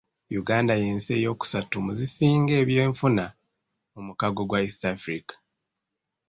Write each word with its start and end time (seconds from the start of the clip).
Uganda 0.41 0.73
y'ensi 0.81 1.11
eyokusatu 1.19 1.75
mu 1.85 1.91
zisinga 1.99 2.53
ebyenfuna 2.61 3.25
mu 3.93 4.01
mukago 4.07 4.41
gwa 4.49 4.59
East 4.65 4.81
Africa 4.95 5.33